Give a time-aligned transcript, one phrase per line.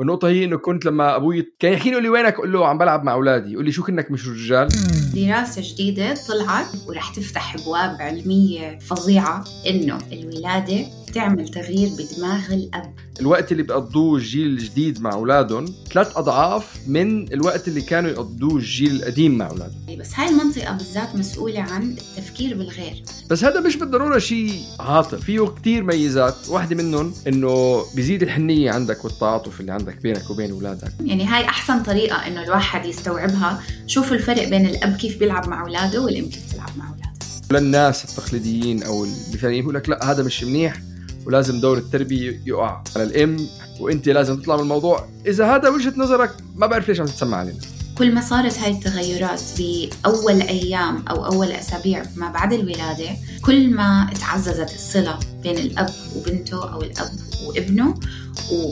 [0.00, 3.12] والنقطة هي إنه كنت لما أبوي كان يحكي لي وينك؟ أقول له عم بلعب مع
[3.12, 4.68] أولادي، يقول لي شو كنك مش رجال؟
[5.14, 12.94] دراسة جديدة طلعت ورح تفتح أبواب علمية فظيعة إنه الولادة تعمل تغيير بدماغ الأب.
[13.20, 18.96] الوقت اللي بيقضوه الجيل الجديد مع أولادهم ثلاث أضعاف من الوقت اللي كانوا يقضوه الجيل
[18.96, 19.98] القديم مع أولادهم.
[19.98, 23.02] بس هاي المنطقة بالذات مسؤولة عن التفكير بالغير.
[23.30, 26.48] بس هذا مش بالضرورة شيء عاطف فيه كتير ميزات.
[26.48, 30.92] واحدة منهم إنه بيزيد الحنية عندك والتعاطف اللي عندك بينك وبين أولادك.
[31.00, 33.62] يعني هاي أحسن طريقة إنه الواحد يستوعبها.
[33.86, 37.10] شوفوا الفرق بين الأب كيف بيلعب مع أولاده والأم كيف تلعب مع أولادها
[37.52, 40.80] للناس التقليديين أو المثاليين يقول لك لا هذا مش منيح.
[41.26, 43.46] ولازم دور التربية يقع على الأم
[43.80, 45.08] وأنت لازم تطلع من الموضوع.
[45.26, 47.58] إذا هذا وجهة نظرك ما بعرف ليش عم تتسمع علينا.
[47.98, 53.10] كل ما صارت هاي التغيرات بأول أيام أو أول أسابيع ما بعد الولادة
[53.42, 57.10] كل ما تعززت الصلة بين الأب وبنته أو الأب
[57.46, 57.94] وابنه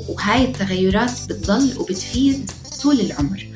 [0.08, 2.50] وهاي التغيرات بتضل وبتفيد
[2.82, 3.48] طول العمر.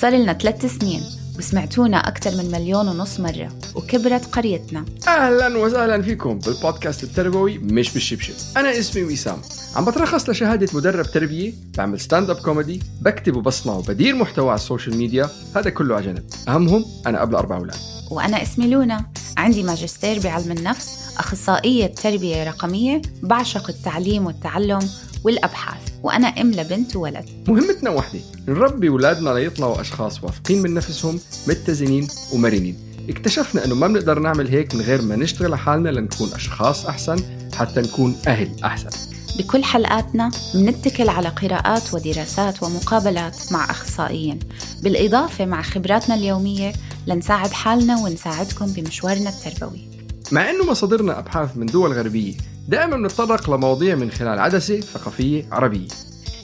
[0.00, 1.02] صار لنا ثلاث سنين.
[1.38, 4.84] وسمعتونا أكثر من مليون ونص مرة وكبرت قريتنا.
[5.08, 8.34] أهلا وسهلا فيكم بالبودكاست التربوي مش بالشبشب.
[8.56, 9.38] أنا اسمي وسام.
[9.76, 14.96] عم بترخص لشهادة مدرب تربية بعمل stand-up comedy بكتب وبصنع وبدير محتوى على ال social
[14.96, 16.24] media هذا كله على جنب.
[16.48, 17.76] أهمهم أنا أب لأربع أولاد.
[18.10, 19.04] وأنا اسمي لونا.
[19.36, 24.88] عندي ماجستير بعلم النفس أخصائية تربية رقمية بعشق التعليم والتعلم
[25.24, 25.85] والأبحاث.
[26.02, 32.78] وأنا أم لبنت وولد مهمتنا وحده نربي أولادنا ليطلعوا أشخاص واثقين من نفسهم متزنين ومرنين.
[33.08, 37.16] اكتشفنا إنه ما بنقدر نعمل هيك من غير ما نشتغل على حالنا لنكون أشخاص أحسن
[37.54, 38.90] حتى نكون أهل أحسن.
[39.38, 44.38] بكل حلقاتنا منتكل على قراءات ودراسات ومقابلات مع أخصائيين.
[44.82, 46.72] بالإضافة مع خبراتنا اليومية
[47.06, 49.88] لنساعد حالنا ونساعدكم بمشوارنا التربوي.
[50.32, 52.34] مع إنه مصادرنا أبحاث من دول غربية
[52.68, 55.88] دائما بنتطرق لمواضيع من خلال عدسة ثقافية عربية.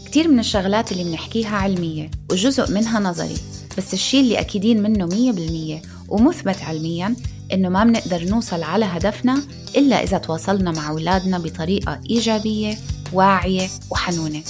[0.06, 3.36] كتير من الشغلات اللي بنحكيها علمية وجزء منها نظري
[3.78, 7.16] بس الشيء اللي أكيدين منه مية بالمية ومثبت علميا
[7.52, 9.42] إنه ما بنقدر نوصل على هدفنا
[9.76, 12.74] إلا إذا تواصلنا مع أولادنا بطريقة إيجابية
[13.12, 14.42] واعية وحنونة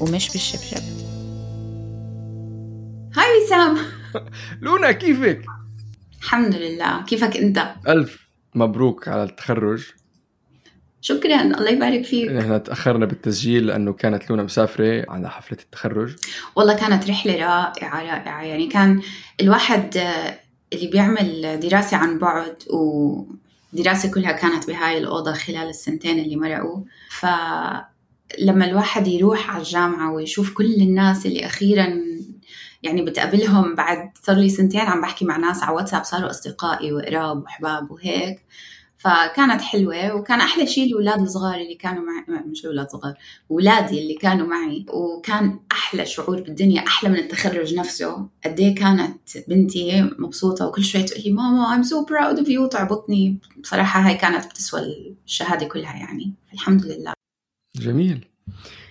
[0.00, 0.82] ومش بالشبشب
[3.16, 3.76] هاي وسام.
[4.62, 5.42] لونا كيفك؟
[6.22, 7.02] الحمد لله.
[7.02, 9.84] كيفك أنت؟ ألف مبروك على التخرج.
[11.08, 11.42] شكرا.
[11.42, 12.30] الله يبارك فيك.
[12.30, 16.16] نحن تأخرنا بالتسجيل لأنه كانت لونا مسافرة على حفلة التخرج.
[16.56, 18.42] والله كانت رحلة رائعة رائعة.
[18.42, 19.02] يعني كان
[19.40, 20.38] الواحد آه،
[20.72, 26.80] اللي بيعمل دراسة عن بعد ودراسة كلها كانت بهاي الأوضة خلال السنتين اللي مرقوا.
[27.10, 32.00] فلما الواحد يروح على الجامعة ويشوف كل الناس اللي أخيرا
[32.82, 37.42] يعني بتقابلهم بعد صار لي سنتين عم بحكي مع ناس على واتساب صاروا أصدقائي وقراب
[37.42, 38.38] وأحباب وهيك.
[38.98, 43.14] فكانت حلوة وكان أحلى شيء الأولاد الصغار اللي كانوا معي مش الأولاد الصغار
[43.50, 44.86] أولادي اللي كانوا معي.
[44.88, 48.28] وكان أحلى شعور بالدنيا أحلى من التخرج نفسه.
[48.44, 52.58] قد إيه كانت بنتي مبسوطة وكل شوي تقول لي ماما I'm so proud of you.
[52.58, 53.38] وتعبطني.
[53.62, 54.80] بصراحة هاي كانت بتسوى
[55.26, 56.32] الشهادة كلها يعني.
[56.54, 57.12] الحمد لله.
[57.76, 58.24] جميل.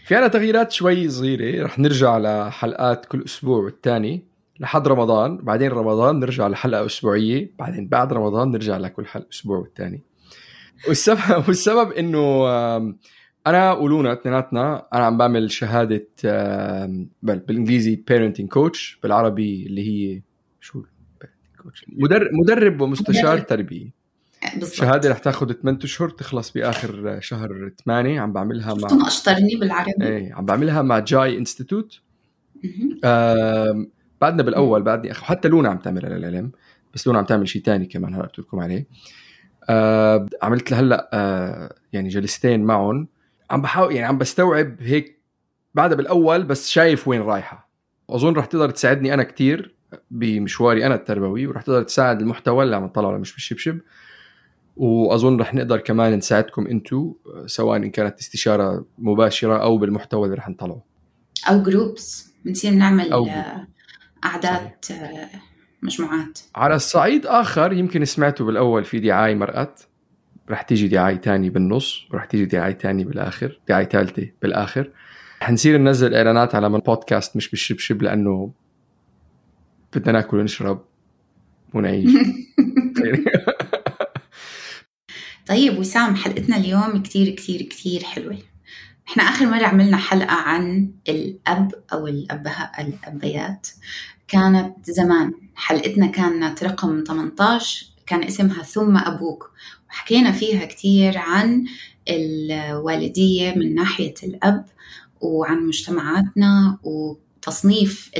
[0.06, 4.27] في عنا تغييرات شوي صغيرة رح نرجع لحلقات كل أسبوع والتاني.
[4.60, 10.02] لحد رمضان بعدين رمضان نرجع لحلقة أسبوعية بعدين بعد رمضان نرجع لكل حلقة أسبوع والتاني.
[10.88, 12.98] والسبب والسبب إنه آم،
[13.48, 15.50] أنا ولونا اثنيناتنا أنا عم بعمل
[17.24, 20.22] بل بالإنجليزي parenting coach بالعربي اللي هي
[20.62, 20.84] شو؟
[21.62, 21.84] coach.
[21.88, 23.40] مدرب مدرب ومستشار.
[23.40, 23.98] تربية.
[24.54, 24.72] بالضبط.
[24.74, 29.92] شهادة رح تاخذ 8 أشهر تخلص بآخر شهر 8 عم بعملها مع شفتم أشطرني بالعربي؟
[30.08, 32.02] إيه عم بعملها مع جاي انستيتوت
[34.22, 35.24] بعدنا بالأول بعدني أخ...
[35.24, 36.52] حتى لونا عم تعملها للعلم
[36.94, 38.88] بس لونا عم تعمل شيء تاني كمان هلأ قلت لكم عليه.
[39.70, 43.08] آه عملت لها هلأ آه يعني جلستين معهم.
[43.52, 45.22] عم بحاول يعني عم بستوعب هيك
[45.74, 47.70] بعدها بالأول بس شايف وين رايحة.
[48.08, 49.76] واظن رح تقدر تساعدني أنا كتير
[50.12, 53.80] بمشواري أنا التربوي ورح تقدر تساعد المحتوى اللي عم نطلعه مش بالشبشب
[54.78, 57.14] وأظن رح نقدر كمان نساعدكم أنتم
[57.46, 60.84] سواء إن كانت استشارة مباشرة أو بالمحتوى اللي رح نطلعه.
[61.50, 63.28] أو جروبس بنصير نعمل أو
[64.28, 65.30] أعداد آه،
[65.82, 66.40] مجموعات.
[66.56, 69.82] على الصعيد آخر يمكن سمعتوا بالأول في دعاية مرأت
[70.50, 74.92] رح تيجي دعاية تاني بالنص ورح تيجي دعاية تاني بالآخر دعاية ثالثه بالآخر.
[75.40, 78.52] حنصير ننزل إعلانات على من بودكاست مش بالشبشب لأنه
[79.96, 80.86] بدنا ناكل ونشرب
[81.74, 82.12] ونعيش.
[85.48, 88.38] طيب وسام حلقتنا اليوم كتير كتير كتير حلوة.
[89.08, 93.68] إحنا آخر مرة عملنا حلقة عن الأب أو الأبها الأبيات.
[94.28, 95.34] كانت زمان.
[95.56, 99.52] حلقتنا كانت رقم 18 كان اسمها ثم أبوك.
[99.90, 101.66] وحكينا فيها كتير عن
[102.10, 104.66] الوالدية من ناحية الأب
[105.22, 108.12] وعن مجتمعاتنا وتصنيف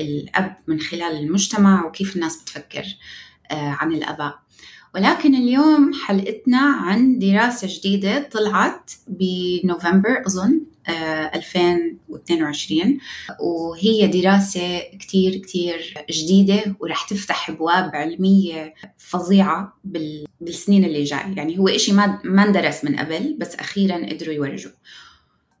[0.00, 2.84] الأب من خلال المجتمع وكيف الناس بتفكر
[3.50, 4.38] آه، عن الآباء.
[4.94, 15.94] ولكن اليوم حلقتنا عن دراسة جديدة طلعت بنوفمبر أظن 2022 آه، وهي دراسة كتير كتير
[16.10, 19.78] جديدة ورح تفتح أبواب علمية فظيعة
[20.40, 21.34] بالسنين اللي جاي.
[21.36, 24.72] يعني هو إشي ما اندرس من قبل بس أخيرا قدروا يورجوا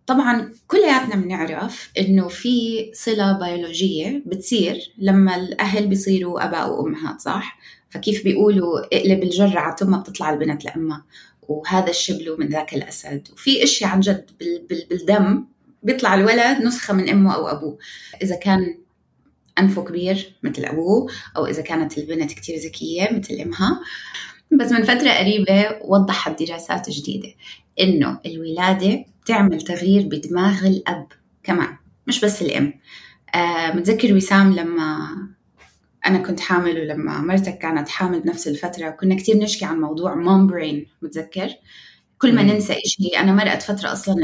[0.06, 7.58] طبعا كلياتنا بنعرف إنه في صلة بيولوجية بتصير لما الأهل بيصيروا أباء وأمهات صح؟
[7.94, 11.04] فكيف بيقولوا اقلب الجرة على تمها بتطلع البنت لأمها.
[11.42, 13.28] وهذا الشبل من ذاك الأسد.
[13.32, 14.30] وفي إشي عن جد
[14.90, 15.44] بالدم
[15.82, 17.78] بيطلع الولد نسخة من أمه أو أبوه.
[18.22, 18.78] إذا كان
[19.58, 23.80] أنفه كبير مثل أبوه أو إذا كانت البنت كتير ذكية مثل أمها.
[24.52, 27.28] بس من فترة قريبة وضحت دراسات جديدة
[27.80, 31.06] إنه الولادة بتعمل تغيير بدماغ الأب
[31.42, 31.76] كمان
[32.06, 32.74] مش بس الأم.
[33.34, 35.08] آه متذكر وسام لما
[36.06, 40.46] أنا كنت حامل ولما مرتك كانت حامل بنفس الفترة كنا كتير نشكي عن موضوع مام
[40.46, 41.50] برين متذكر؟
[42.18, 44.16] كل ما ننسى إشي أنا مرقت فترة أصلا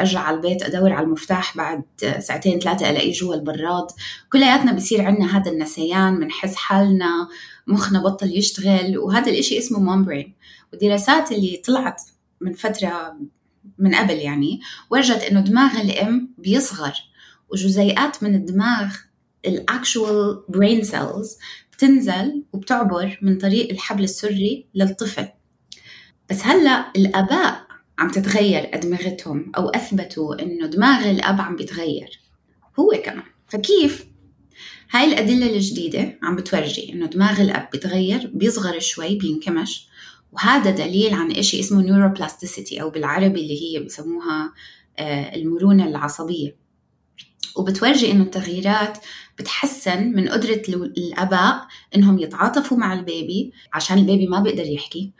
[0.00, 1.82] أرجع على البيت أدور على المفتاح بعد
[2.18, 3.86] ساعتين ثلاثة ألاقيه جوا البراد
[4.32, 7.28] كلياتنا بصير عنا هذا النسيان بنحس حالنا
[7.66, 10.34] مخنا بطل يشتغل وهذا الإشي اسمه mom brain
[10.72, 12.02] والدراسات اللي طلعت
[12.40, 13.18] من فترة
[13.78, 14.60] من قبل يعني
[14.90, 16.94] ورجت إنه دماغ الأم بيصغر
[17.48, 18.94] وجزيئات من الدماغ
[19.48, 21.38] ال actual brain cells
[21.72, 25.28] بتنزل وبتعبر من طريق الحبل السري للطفل.
[26.30, 27.66] بس هلأ الأباء
[27.98, 32.20] عم تتغير أدمغتهم أو أثبتوا إنه دماغ الأب عم بيتغير.
[32.78, 33.24] هو كمان.
[33.48, 34.06] فكيف؟
[34.90, 39.88] هاي الأدلة الجديدة عم بتورجي إنه دماغ الأب بيتغير بيصغر شوي بينكمش.
[40.32, 44.52] وهذا دليل عن إشي اسمه neuroplasticity أو بالعربي اللي هي بسموها
[44.98, 46.56] آه، المرونة العصبية.
[47.56, 48.98] وبتورجي إنه التغييرات
[49.38, 51.66] بتحسن من قدرة الآباء
[51.96, 55.10] إنهم يتعاطفوا مع ال baby عشان ال baby ما بيقدر يحكي.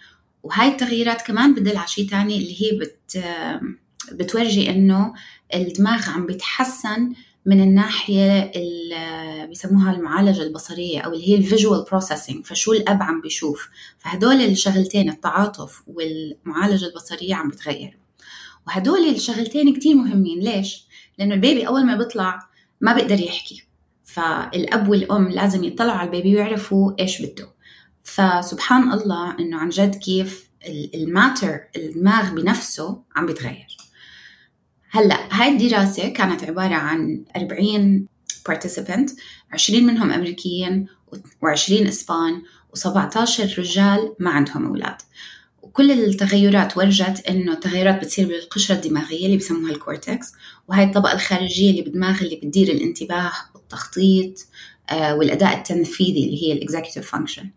[0.43, 3.25] وهاي التغييرات كمان بدل على شيء تاني اللي هي بت
[4.13, 5.15] بتورجي إنه
[5.55, 7.13] الدماغ عم بيتحسن
[7.47, 13.21] من الناحية اللي بيسموها المعالجة البصرية أو اللي هي ال visual processing فشو الأب عم
[13.21, 13.69] بيشوف.
[13.99, 18.01] فهدول الشغلتين التعاطف والمعالجة البصرية عم بتغيروا
[18.67, 20.41] وهدول الشغلتين كتير مهمين.
[20.41, 20.88] ليش؟
[21.19, 22.49] لأنه ال baby أول ما بيطلع
[22.81, 23.65] ما بيقدر يحكي.
[24.05, 27.49] فالأب والأم لازم يطلعوا على ال baby ويعرفوا إيش بده
[28.03, 30.49] فسبحان الله إنه عن جد كيف
[30.95, 33.77] الماتر الدماغ بنفسه عم بيتغير.
[34.91, 38.07] هلأ هاي الدراسة كانت عبارة عن 40
[38.51, 39.13] participant
[39.53, 42.43] 20 منهم أمريكيين و20 إسبان
[42.77, 44.97] و17 رجال ما عندهم أولاد.
[45.69, 50.33] وكل التغيرات ورجت إنه التغيرات بتصير بالقشرة الدماغية اللي بسموها الكورتكس
[50.69, 54.47] وهي الطبقة الخارجية اللي بالدماغ اللي بتدير الانتباه والتخطيط
[54.91, 57.51] آه، والأداء التنفيذي اللي هي ال executive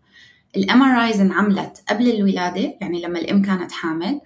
[0.56, 4.20] function ال MRIs انعملت قبل الولادة يعني لما الأم كانت حامل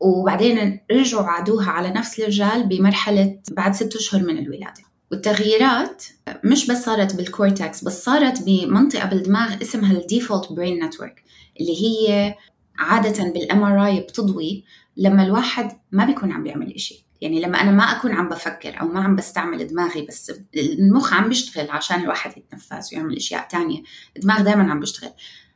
[0.00, 4.82] وبعدين رجعوا عادوها على نفس الرجال بمرحلة بعد ست أشهر من الولادة.
[5.10, 6.04] والتغييرات
[6.44, 11.22] مش بس صارت بال cortex بس صارت بمنطقة بالدماغ اسمها ال default brain network
[11.60, 12.34] اللي هي
[12.78, 14.64] عادة بال MRI بتضوي
[14.96, 17.08] لما الواحد ما بيكون عم بيعمل إشي.
[17.20, 21.28] يعني لما أنا ما أكون عم بفكر أو ما عم بستعمل دماغي بس المخ عم
[21.28, 23.82] بيشتغل عشان الواحد يتنفس ويعمل أشياء تانية
[24.16, 25.10] الدماغ دائما عم بيشتغل.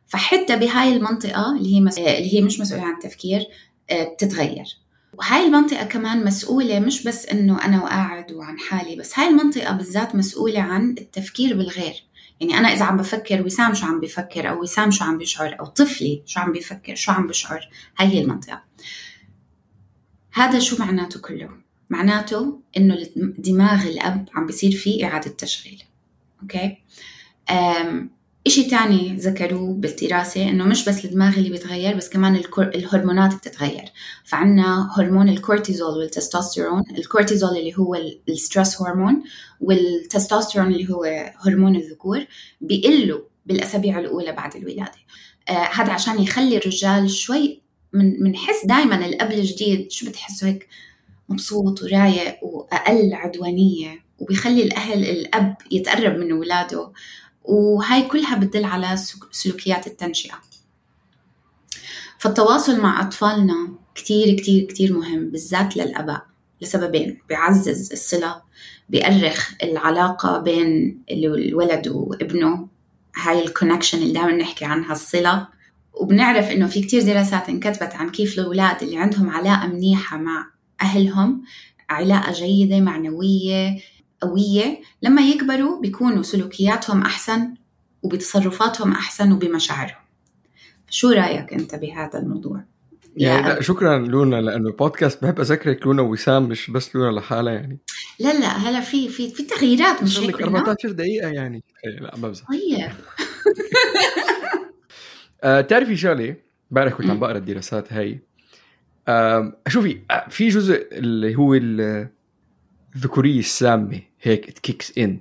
[0.07, 1.99] فحتى بهاي المنطقة اللي هي مس...
[1.99, 3.47] اللي هي مش مسؤولة عن التفكير
[3.91, 4.67] آه، بتتغير.
[5.19, 10.15] وهاي المنطقة كمان مسؤولة مش بس إنه أنا وقاعد وعن حالي بس هاي المنطقة بالذات
[10.15, 12.05] مسؤولة عن التفكير بالغير.
[12.43, 15.67] يعني أنا إذا عم بفكر وسام شو عم بفكر أو وسام شو عم بيشعر أو
[15.67, 17.69] طفلي شو عم بيفكر شو عم بيشعر
[17.99, 18.63] هاي هي المنطقة.
[20.33, 21.51] هذا شو معناته كله؟
[21.91, 22.97] معناته إنه
[23.39, 25.83] دماغ الأب عم بيصير فيه إعادة تشغيل.
[26.43, 26.79] Okay؟
[28.47, 33.85] إشي تاني ذكروه بالدراسة إنه مش بس الدماغ اللي بيتغير بس كمان الهرمونات بتتغير.
[34.25, 37.95] فعنا هرمون الكورتيزول والتستوستيرون الكورتيزول اللي هو
[38.29, 39.23] ال stress hormone
[39.61, 42.25] والتستوستيرون اللي هو هرمون الذكور
[42.61, 44.93] بيقلوا بالأسابيع الأولى بعد الولادة.
[45.49, 50.69] آه هذا عشان يخلي الرجال شوي من بنحس دائما الأب الجديد شو بتحسه هيك
[51.29, 56.93] مبسوط ورايق وأقل عدوانية وبيخلي الأهل الأب يتقرب من أولاده.
[57.45, 58.97] وهاي كلها بتدل على
[59.31, 60.35] سلوكيات التنشئة.
[62.19, 66.27] فالتواصل مع أطفالنا كتير كتير كتير مهم بالذات للأباء
[66.61, 67.19] لسببين.
[67.29, 68.43] بيعزز الصلة
[68.89, 72.69] بيأرخ العلاقة بين الولد وابنه.
[73.17, 75.49] هاي الكونكشن اللي دائما نحكي عنها الصلة.
[75.93, 80.47] وبنعرف إنه في كتير دراسات انكتبت عن كيف الأولاد اللي عندهم علاقة منيحة مع
[80.83, 81.43] أهلهم
[81.91, 83.79] علاقة جيدة معنوية
[84.23, 87.55] قوية لما يكبروا بيكونوا سلوكياتهم أحسن
[88.03, 90.03] وبتصرفاتهم أحسن وبمشاعرهم.
[90.91, 92.65] شو رأيك أنت بهذا الموضوع؟
[93.17, 97.79] يعني لا شكرا لونا لأنه البودكاست بحب أذكرك لونا وسام مش بس لونا لحالها يعني.
[98.19, 101.63] لا لا هلا في في في تغييرات مش هيك 14 دقيقة يعني.
[101.87, 102.91] إيه، لا بمزح طيب.
[105.45, 106.37] آه، تعرفي شغلة؟
[106.73, 108.21] امبارح كنت عم بقرأ الدراسات هاي.
[109.69, 111.55] شوفي آه، في جزء اللي هو
[112.97, 115.21] الذكورية السامة هيك كيكس ان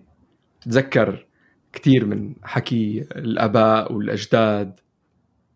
[0.61, 1.25] تتذكر
[1.73, 4.79] كثير من حكي الآباء والأجداد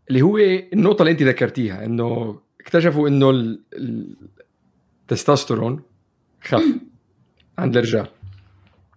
[0.10, 0.38] اللي هو
[0.74, 3.58] النقطة اللي انت ذكرتيها إنه اكتشفوا إنه
[5.04, 5.82] التستوستيرون
[6.42, 6.64] خف
[7.60, 8.08] عند الرجال.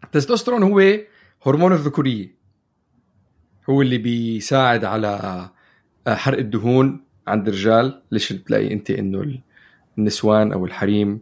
[0.05, 0.99] التستوستيرون هو
[1.47, 2.39] هرمون الذكورية.
[3.71, 5.51] هو اللي بيساعد على
[6.09, 9.41] حرق الدهون عند الرجال ليش بتلاقي انت إنه
[9.99, 11.21] النسوان أو الحريم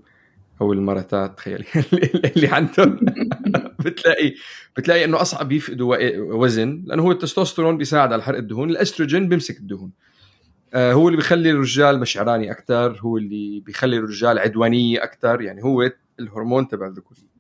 [0.61, 1.65] أو المرتات تخيلي
[2.37, 3.01] اللي عندهم
[3.85, 4.35] بتلاقي
[4.77, 9.91] بتلاقي إنه أصعب يفقدوا وزن لأنه هو التستوستيرون بيساعد على حرق الدهون الأستروجين بيمسك الدهون.
[10.75, 15.91] آه هو اللي بيخلي الرجال مشعراني أكثر هو اللي بيخلي الرجال عدوانية أكثر يعني هو
[16.21, 17.37] الهرمون تبع الذكوريه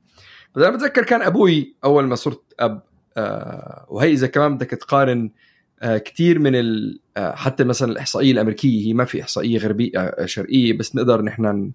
[0.54, 2.82] بس أنا بتذكر كان أبوي أول ما صرت أب
[3.16, 5.30] آه وهي إذا كمان بدك تقارن
[5.82, 6.54] آه كثير من
[7.16, 11.73] آه حتى مثلا الإحصائية الأمريكية هي ما في إحصائية غربية شرقية بس نقدر نحن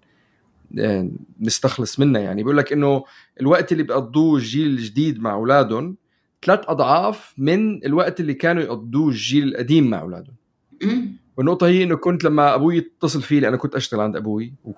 [1.40, 2.20] نستخلص منها.
[2.20, 3.04] يعني بيقول لك إنه
[3.40, 5.96] الوقت اللي بيقضوه الجيل الجديد مع أولادهم
[6.44, 10.34] ثلاث أضعاف من الوقت اللي كانوا يقضوه الجيل القديم مع أولادهم.
[11.36, 14.76] والنقطة هي إنه كنت لما أبوي يتصل فيي لأنه كنت أشتغل عند أبوي أوف.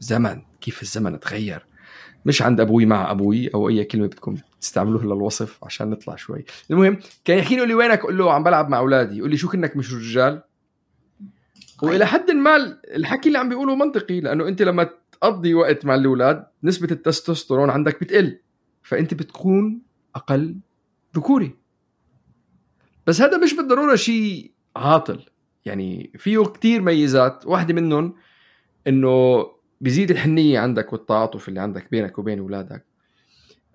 [0.00, 1.66] زمن كيف الزمن تغير؟
[2.24, 6.44] مش عند أبوي مع أبوي أو أي كلمة بدكم تستعملوها للوصف عشان نطلع شوي.
[6.70, 9.18] المهم كان يحكي لي وينك؟ أقول له عم بلعب مع أولادي.
[9.18, 10.42] يقول لي شو كنك مش رجال؟
[11.82, 12.56] وإلى حد ما
[12.94, 18.00] الحكي اللي عم بيقوله منطقي لأنه أنت لما تقضي وقت مع الأولاد نسبة التستوستيرون عندك
[18.00, 18.38] بتقل
[18.82, 19.82] فأنت بتكون
[20.14, 20.56] أقل
[21.16, 21.54] ذكوري.
[23.06, 25.24] بس هذا مش بالضرورة شيء عاطل.
[25.64, 27.46] يعني فيه كتير ميزات.
[27.46, 28.14] واحدة منهم
[28.86, 29.46] إنه
[29.80, 32.84] بيزيد الحنية عندك والتعاطف اللي عندك بينك وبين أولادك.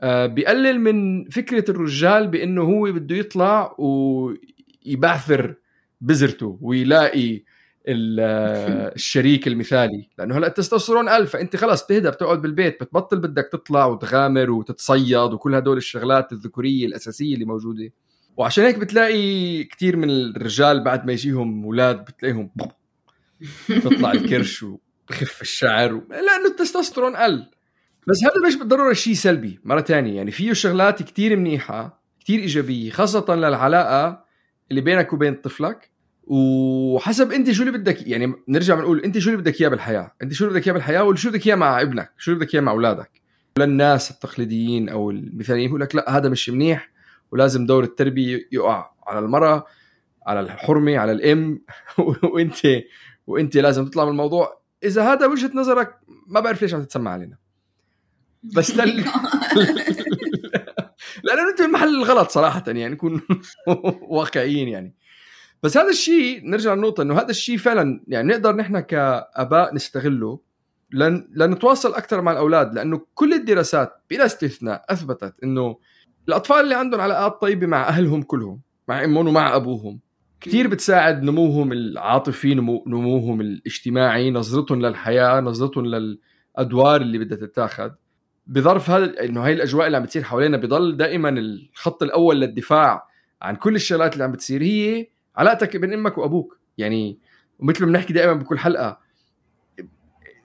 [0.02, 5.56] آه بيقلل من فكرة الرجال بإنه هو بده يطلع ويبعثر
[6.02, 7.44] بذرته ويلاقي
[8.96, 10.10] الشريك المثالي.
[10.18, 15.56] لأنه هلأ التستوستيرون قل فأنت خلص بتهدى بتقعد بالبيت بتبطل بدك تطلع وتغامر وتتصيد وكل
[15.56, 17.92] هدول الشغلات الذكورية الأساسية اللي موجودة.
[18.38, 22.50] وعشان هيك بتلاقي كثير من الرجال بعد ما يجيهم أولاد بتلاقيهم
[23.84, 26.04] تطلع الكرش وبخف الشعر و...
[26.10, 27.46] لأنه التستوستيرون قل.
[28.08, 29.60] بس هذا مش بالضرورة شيء سلبي.
[29.64, 34.26] مرة تانية يعني فيه شغلات كثير منيحة كثير إيجابية خاصة للعلاقة
[34.72, 35.93] اللي بينك وبين طفلك.
[36.28, 40.34] وحسب انت شو اللي بدك يعني نرجع بنقول انت شو اللي بدك إياه بالحياة؟ انت
[40.34, 42.72] شو اللي بدك إياه بالحياة؟ وشو بدك إياه مع ابنك؟ شو اللي بدك إياه مع
[42.72, 43.12] أولادك؟
[43.60, 46.90] للناس التقليديين أو المثاليين يقول لك لا هذا مش منيح
[47.32, 49.66] ولازم دور التربية يقع على المرأة
[50.28, 51.62] على الحرمة على الأم.
[52.34, 52.58] وانت
[53.28, 54.62] وانت لازم تطلع من الموضوع.
[54.84, 57.38] إذا هذا وجهة نظرك ما بعرف ليش عم تتسمع علينا.
[58.44, 59.04] بس لل...
[61.24, 63.22] لأنه انت بالمحل الغلط صراحة يعني نكون
[64.02, 64.94] واقعيين يعني.
[65.64, 70.40] بس هذا الشيء نرجع للنقطة إنه هذا الشيء فعلا يعني نقدر نحن كآباء نستغله
[70.92, 75.78] لن لنتواصل أكثر مع الأولاد لأنه كل الدراسات بلا استثناء أثبتت إنه
[76.28, 80.00] الأطفال اللي عندهم علاقات طيبة مع أهلهم كلهم مع إمهم ومع أبوهم.
[80.42, 87.92] كثير بتساعد نموهم العاطفي نمو نموهم الاجتماعي نظرتهم للحياة نظرتهم للأدوار اللي بدها تتاخذ.
[88.48, 93.08] بظرف هذا إنه هاي الأجواء اللي عم بتصير حوالينا بضل دائما الخط الأول للدفاع
[93.42, 96.60] عن كل الشغلات اللي عم بتصير هي علاقتك بين أمك وأبوك.
[96.78, 97.20] يعني
[97.60, 99.00] ومثل ما بنحكي دائما بكل حلقة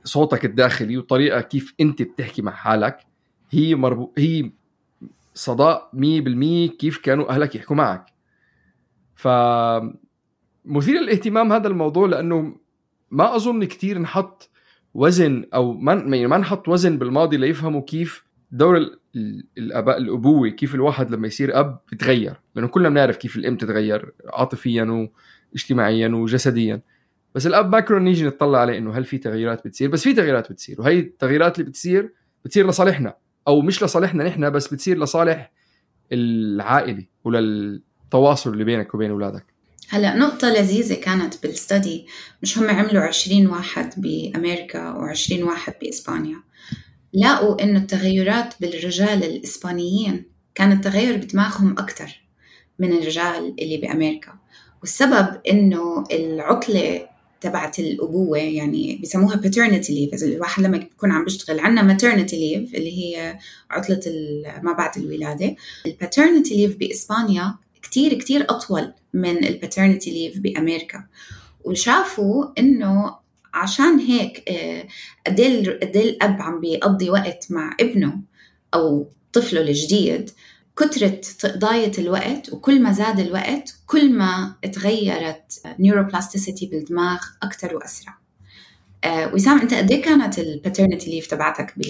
[0.05, 2.99] صوتك الداخلي وطريقة كيف أنت بتحكي مع حالك
[3.51, 4.53] هي مربو هي
[5.35, 8.07] صداء 100% كيف كانوا أهلك يحكوا معك.
[9.15, 9.29] ف
[10.65, 12.57] مثير للاهتمام هذا الموضوع لأنه
[13.11, 14.51] ما أظن كثير نحط
[14.95, 18.91] وزن أو ما يعني ما نحط وزن بالماضي ليفهموا كيف دور
[19.59, 22.41] الاباء الابوه كيف الواحد لما يصير أب بتغير.
[22.55, 25.09] لأنه كلنا بنعرف كيف الأم تتغير عاطفيا
[25.53, 26.83] واجتماعيا وجسديا.
[27.35, 30.53] بس الأب ما كنا نيجي نطلع عليه إنه هل في تغيرات بتصير؟ بس في تغيرات
[30.53, 30.81] بتصير.
[30.81, 32.13] وهي التغييرات اللي بتصير
[32.45, 33.15] بتصير لصالحنا.
[33.49, 35.53] أو مش لصالحنا نحن بس بتصير لصالح
[36.13, 39.45] العائلة وللتواصل اللي بينك وبين أولادك.
[39.89, 42.07] هلا نقطة لذيذة كانت بالستدي
[42.43, 46.37] مش هم عملوا 20 واحد بأمريكا و20 واحد بإسبانيا.
[47.15, 50.25] لقوا إنه التغيرات بالرجال الإسبانيين
[50.55, 52.21] كان التغير بدماغهم أكثر
[52.79, 54.33] من الرجال اللي بأمريكا.
[54.81, 57.07] والسبب إنه العطلة
[57.41, 62.99] تبعت الأبوة يعني بسموها paternity leave الواحد لما يكون عم بيشتغل عندنا maternity leave اللي
[62.99, 63.39] هي
[63.71, 64.01] عطلة
[64.63, 65.57] ما بعد الولادة.
[65.87, 71.05] ال paternity leave بإسبانيا كتير كتير أطول من ال paternity leave بأمريكا.
[71.65, 73.17] وشافوا إنه
[73.59, 74.87] عشان هيك آه،
[75.27, 75.61] قد إيه
[75.97, 78.21] الاب عم بيقضي وقت مع ابنه
[78.75, 80.31] أو طفله الجديد.
[80.79, 81.21] كثر
[81.59, 88.19] قضاية الوقت وكل ما زاد الوقت كل ما تغيرت neuroplasticity بالدماغ أكثر وأسرع.
[89.05, 91.83] آه وسام أنت قد إيه كانت ال paternity leave تبعتك ب...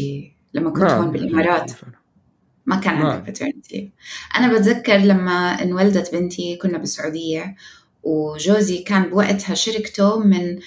[0.55, 1.73] لما كنت هون بالإمارات؟
[2.67, 3.89] ما كان عندك paternity leave
[4.37, 7.57] أنا بتذكر لما انولدت بنتي كنا بالسعودية
[8.03, 10.61] وجوزي كان بوقتها شركته من آه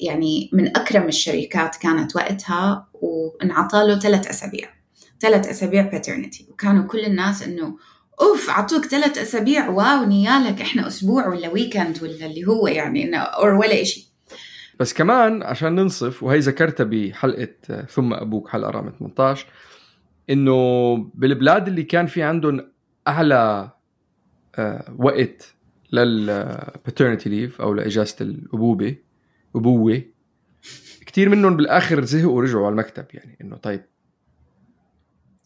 [0.00, 4.68] يعني من أكرم الشركات كانت وقتها وانعطى له ثلاث أسابيع.
[5.20, 7.76] ثلاث أسابيع paternity وكانوا كل الناس إنه
[8.20, 9.68] أوف عطوك ثلاث أسابيع.
[9.68, 14.04] wow نيالك إحنا أسبوع ولا weekend ولا اللي هو يعني or ولا شيء
[14.80, 19.46] بس كمان عشان ننصف وهي ذكرتها بحلقة ثم أبوك حلقة رقم 18
[20.30, 22.70] إنه بالبلاد اللي كان في عندهم
[23.08, 23.70] أعلى
[24.58, 25.54] آه، وقت
[25.92, 28.96] للباترنتي ليف أو لإجازة الأبوبة
[29.56, 30.02] أبوة.
[31.06, 33.84] كثير منهم بالآخر زهقوا ورجعوا على المكتب يعني إنه طيب.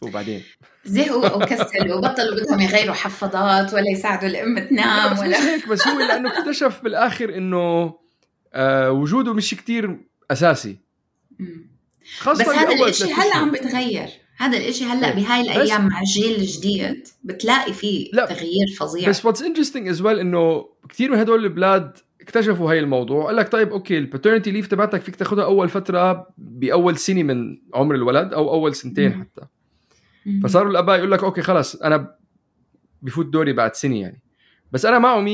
[0.01, 0.43] وبعدين؟
[0.85, 5.99] زهقوا وكسلوا وبطلوا بدهم يغيروا حفاضات ولا يساعدوا الأم تنام ولا مش هيك بس هو
[5.99, 7.95] لأنه اكتشف بالآخر إنه
[8.55, 10.79] آه وجوده مش كتير أساسي.
[12.19, 14.24] خاصة بس هذا الإشي هلا عم بتغير.
[14.37, 18.27] هذا الإشي هلأ بهاي الأيام مع الجيل الجديد بتلاقي فيه لا.
[18.27, 19.09] تغيير فظيع.
[19.09, 23.53] بس What's interesting as well إنه كثير من هدول البلاد اكتشفوا هاي الموضوع قال لك
[23.53, 28.35] طيب okay ال paternity leave تبعتك فيك تاخذها أول فترة بأول سنة من عمر الولد
[28.35, 29.47] أو أول سنتين حتى.
[30.43, 32.15] فصاروا الأباء يقول لك okay خلص أنا
[33.03, 34.21] بفوت دوري بعد سنة يعني.
[34.73, 35.25] بس أنا معه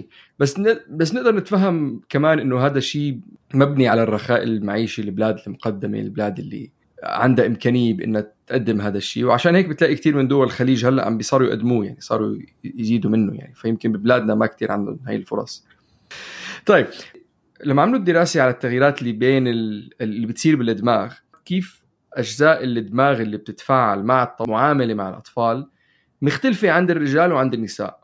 [0.00, 0.02] 100%
[0.38, 0.76] بس ن...
[0.90, 3.20] بس نقدر نتفهم كمان إنه هذا الشيء
[3.54, 6.70] مبني على الرخاء المعيشي البلاد المقدمة البلاد اللي
[7.02, 9.24] عندها إمكانية بإنها تقدم هذا الشيء.
[9.24, 13.34] وعشان هيك بتلاقي كثير من دول الخليج هلأ عم بيصاروا يقدموه يعني صاروا يزيدوا منه
[13.34, 13.54] يعني.
[13.54, 15.66] فيمكن ببلادنا ما كثير عندهم هاي الفرص.
[16.66, 16.86] طيب
[17.64, 21.12] لما عملوا الدراسه على التغييرات اللي بين اللي بتصير بالدماغ
[21.44, 25.66] كيف أجزاء الدماغ اللي بتتفاعل مع المعامله مع الأطفال
[26.22, 28.00] مختلفة عند الرجال وعند النساء؟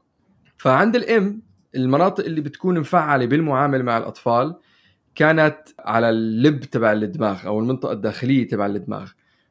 [0.56, 1.42] فعند الأم
[1.74, 4.56] المناطق اللي بتكون مفعلة بالمعاملة مع الأطفال
[5.14, 9.10] كانت على اللب تبع الدماغ أو المنطقة الداخلية تبع الدماغ.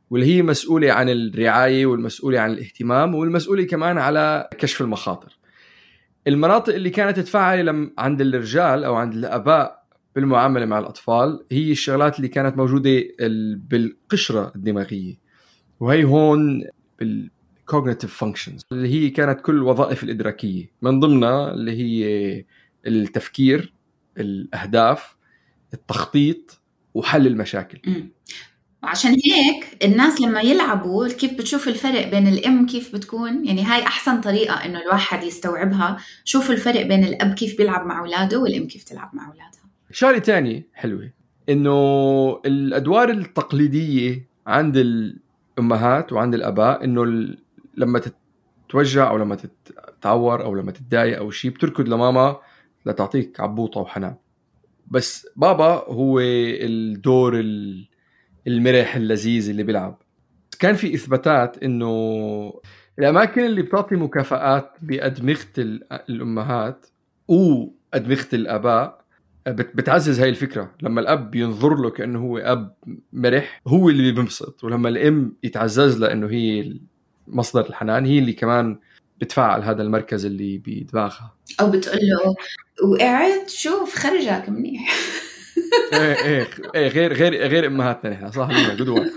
[0.10, 5.38] واللي هي مسؤولة عن الرعاية والمسؤولة عن الاهتمام والمسؤولة كمان على كشف المخاطر.
[6.28, 9.84] المناطق اللي كانت تتفاعل عند الرجال أو عند الآباء
[10.15, 13.04] بالمعاملة مع الأطفال هي الشغلات اللي كانت موجودة
[13.69, 15.15] بالقشرة الدماغية.
[15.80, 16.63] وهي هون
[17.00, 20.72] بال cognitive functions اللي هي كانت كل الوظائف الإدراكية.
[20.82, 22.45] من ضمنها اللي هي
[22.88, 23.74] التفكير
[24.17, 25.15] الأهداف
[25.74, 26.62] التخطيط
[26.93, 27.80] وحل المشاكل.
[28.84, 34.22] وعشان هيك الناس لما يلعبوا كيف بتشوف الفرق بين الام كيف بتكون؟ يعني هاي أحسن
[34.22, 35.98] طريقة إنه الواحد يستوعبها.
[36.24, 39.62] شوفوا الفرق بين الاب كيف بيلعب مع أولاده والام كيف تلعب مع أولادها.
[39.92, 41.12] شغلة تانية حلوة
[41.50, 47.06] إنه الأدوار التقليدية عند الامهات وعند الأباء إنه
[47.78, 48.02] لما
[48.68, 52.38] تتوجع أو لما تتعور أو لما تتضايق أو شيء بتركض لماما
[52.86, 54.15] لتعطيك عبوطة وحنان.
[54.88, 57.39] بس بابا هو الدور
[58.50, 60.02] المرح اللذيذ اللي بيلعب.
[60.60, 62.54] كان في إثباتات إنه
[63.00, 66.88] الأماكن اللي بتعطي مكافآت بأدمغة الأمهات
[67.28, 69.00] وأدمغة الآباء
[69.48, 70.72] بتعزز هاي الفكرة.
[70.82, 72.76] لما الأب ينظر له كأنه هو أب
[73.14, 74.64] مرح هو اللي بينبسط.
[74.64, 76.80] ولما الأم يتعزز له إنه هي
[77.28, 78.80] مصدر الحنان هي اللي كمان
[79.22, 81.36] بتفعل هذا المركز اللي بدماغها.
[81.62, 82.36] أو بتقول له
[82.90, 84.90] وقعد شوف خرجك منيح.
[85.93, 89.12] إيه إيه إيه غير غير غير إمهاتنا نحن صح قدوه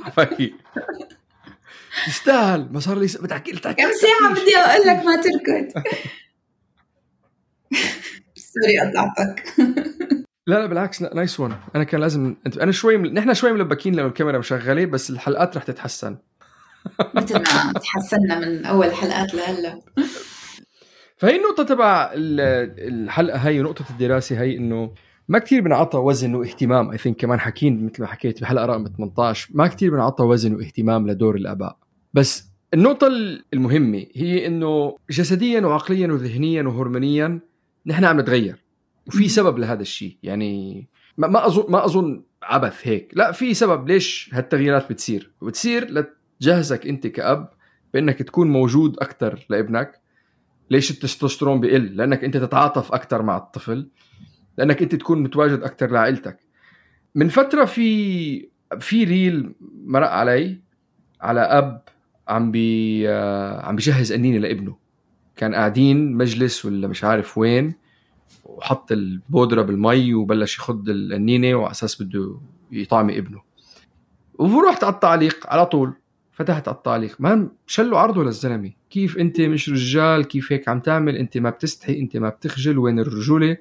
[2.06, 5.82] تستاهل ما صار لي بتحكي كم ساعة بدي أقول لك ما تركض؟
[8.34, 9.54] sorry قطعتك
[10.46, 12.96] لا لا بالعكس nice one أنا كان لازم أنا شوي.
[12.96, 16.18] نحن شوي ملبكين لما الكاميرا مشغلة بس الحلقات رح تتحسن.
[17.14, 19.80] مثل ما تحسنا من أول حلقات لهلأ.
[21.16, 24.94] فهي النقطة تبع الحلقة هي ونقطة الدراسة هي إنه
[25.28, 26.90] ما كثير بنعطى وزن واهتمام.
[26.90, 31.10] I think كمان حكين مثل ما حكيت بحلقة رقم 18 ما كثير بنعطى وزن واهتمام
[31.10, 31.76] لدور الأباء.
[32.14, 33.06] بس النقطة
[33.54, 37.40] المهمة هي إنه جسديا وعقليا وذهنيا وهرمونيا
[37.86, 38.64] نحن عم نتغير.
[39.06, 40.16] وفي سبب لهذا الشيء.
[40.22, 40.86] يعني
[41.18, 43.12] ما اظن ما أظن عبث هيك.
[43.14, 45.32] لا في سبب ليش هالتغييرات بتصير.
[45.40, 47.48] وبتصير لتجهزك أنت كأب
[47.94, 50.02] بإنك تكون موجود أكثر لابنك.
[50.70, 53.88] ليش التستوستيرون بيقل؟ لأنك أنت تتعاطف أكثر مع الطفل.
[54.58, 56.38] لأنك أنت تكون متواجد أكثر لعائلتك.
[57.14, 58.48] من فترة في
[58.80, 59.54] في reel
[59.86, 60.60] مرق علي
[61.20, 61.82] على أب
[62.28, 64.76] عم بي آه، عم بيجهز قنينه لابنه.
[65.36, 67.74] كان قاعدين مجلس ولا مش عارف وين
[68.44, 72.40] وحط البودرة بالمي وبلش يخض القنينه وعلى أساس بده
[72.72, 73.42] يطعمي ابنه.
[74.34, 75.92] ورحت على التعليق على طول.
[76.32, 77.16] فتحت على التعليق.
[77.18, 78.72] مشلوا عرضه للزلمة.
[78.90, 82.78] كيف أنت مش رجال؟ كيف هيك عم تعمل؟ أنت ما بتستحي أنت ما بتخجل.
[82.78, 83.56] وين الرجولة؟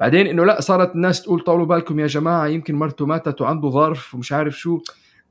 [0.00, 4.14] بعدين إنه لا صارت الناس تقول طولوا بالكم يا جماعة يمكن مرته ماتت وعنده ظرف
[4.14, 4.80] ومش عارف شو.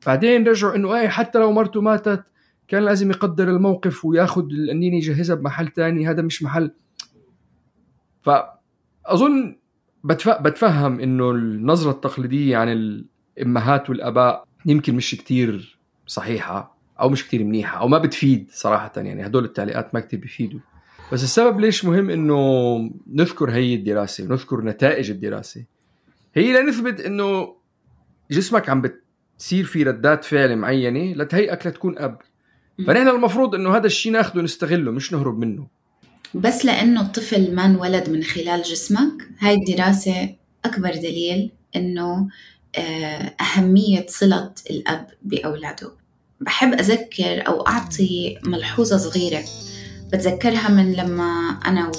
[0.06, 2.24] بعدين رجعوا إنه إيه حتى لو مرته ماتت
[2.68, 6.72] كان لازم يقدر الموقف وياخذ القنينه يجهزها بمحل تاني هذا مش محل.
[8.22, 9.58] فاظن
[10.04, 12.68] بتفهم إنه النظرة التقليدية عن
[13.38, 19.26] الأمهات والأباء يمكن مش كتير صحيحة أو مش كتير منيحة أو ما بتفيد صراحة يعني
[19.26, 20.60] هدول التعليقات ما كتير بيفيدوا
[21.12, 22.38] بس السبب ليش مهم إنه
[23.14, 25.64] نذكر هي الدراسة ونذكر نتائج الدراسة؟
[26.36, 27.56] هي لنثبت إنه
[28.32, 32.18] جسمك عم بتصير في ردات فعل معينة لتهيئك لتكون أب.
[32.88, 35.68] فنحن المفروض إنه هذا الشيء ناخذه نستغله مش نهرب منه.
[36.34, 42.28] بس لأنه الطفل ما انولد من خلال جسمك هاي الدراسة أكبر دليل إنه
[42.76, 45.92] آه، أهمية صلة الأب بأولاده.
[46.42, 49.44] بحب أذكر أو أعطي ملحوظة صغيرة.
[50.14, 51.92] بتذكرها من لما أنا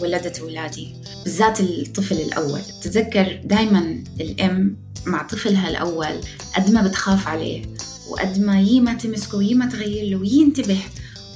[0.00, 2.60] ولدت أولادي بالذات الطفل الأول.
[2.82, 6.20] تتذكر دايما الأم مع طفلها الأول
[6.56, 7.62] قد ما بتخاف عليه
[8.10, 10.78] وقد ما يي ما تمسكه ويي ما تغير له وينتبه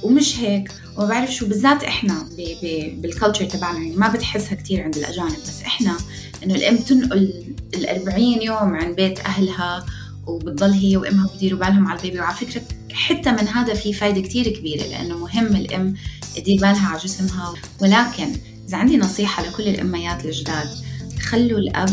[0.03, 0.71] ومش هيك.
[0.97, 2.25] وما بعرف شو بالذات إحنا
[3.01, 5.97] بالكالتشر تبعنا يعني ما بتحسها كثير عند الأجانب بس إحنا
[6.43, 7.33] إنه الأم تنقل
[7.73, 9.85] ال 40 يوم عن بيت أهلها
[10.27, 12.19] وبتضل هي وأمها بيديروا بالهم على ال baby.
[12.19, 12.61] وعلى فكرة
[12.93, 15.95] حتى من هذا في فايدة كثير كبيرة لأنه مهم الأم
[16.35, 17.53] تدير بالها على جسمها.
[17.81, 18.31] ولكن
[18.67, 20.69] إذا عندي نصيحة لكل الأميات الجداد
[21.21, 21.89] خلوا الأب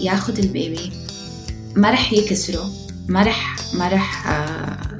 [0.00, 0.92] ياخذ ال baby
[1.76, 2.70] ما رح يكسره
[3.08, 4.98] ما رح ما رح آه،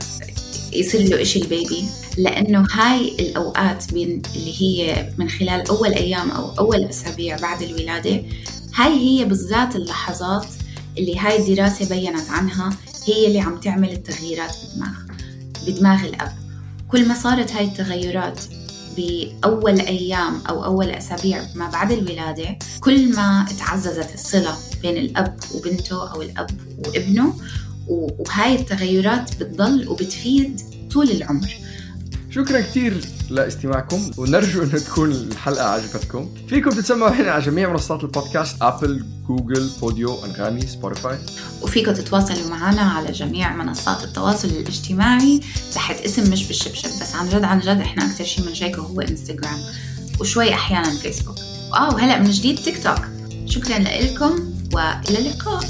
[0.72, 1.84] يصير له إشي ال baby.
[2.18, 8.22] لأنه هاي الأوقات بين اللي هي من خلال أول أيام أو أول أسابيع بعد الولادة
[8.74, 10.46] هاي هي بالذات اللحظات
[10.98, 12.70] اللي هاي الدراسة بيّنت عنها
[13.06, 15.09] هي اللي عم تعمل التغييرات بدماغ
[15.66, 16.32] بدماغ الأب.
[16.88, 18.40] كل ما صارت هاي التغيرات
[18.96, 26.12] بأول أيام أو أول أسابيع ما بعد الولادة كل ما تعززت الصلة بين الأب وبنته
[26.12, 26.50] أو الأب
[26.86, 27.34] وابنه
[27.88, 30.60] وهاي التغيرات بتضل وبتفيد
[30.92, 31.56] طول العمر.
[32.30, 36.28] شكرا كثير لاستماعكم ونرجو إنه تكون الحلقة عجبتكم.
[36.48, 41.18] فيكم تتسمعونا على جميع منصات البودكاست Apple Google Podeo أنغامي Spotify
[41.62, 45.40] وفيكم تتواصلوا معنا على جميع منصات التواصل الاجتماعي
[45.74, 46.88] تحت اسم مش بالشبشب.
[47.02, 49.58] بس عن جد عن جد إحنا أكثر شيء بنشيكه هو انستغرام
[50.20, 51.36] وشوي أحيانا فيسبوك
[51.74, 53.00] آه وهلأ من جديد تيك توك
[53.46, 55.64] شكرا لكم وإلى اللقاء.